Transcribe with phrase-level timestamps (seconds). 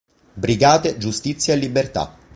[0.33, 2.17] Brigate Giustizia e Libertà